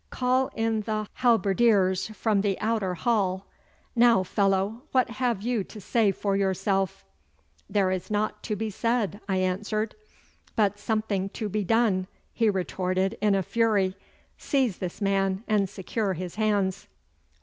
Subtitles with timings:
[0.09, 3.45] Call in the halberdiers from the outer hall!
[3.95, 7.05] Now, fellow, what have you to say for yourself?'
[7.69, 9.93] 'There is naught to be said,' I answered.
[10.55, 13.95] 'But something to be done,' he retorted in a fury.
[14.39, 16.87] 'Seize this man and secure his hands!